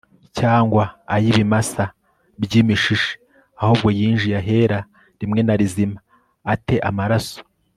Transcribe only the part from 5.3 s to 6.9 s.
na rizima a te